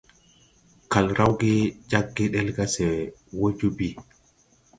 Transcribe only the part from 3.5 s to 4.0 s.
joo bii.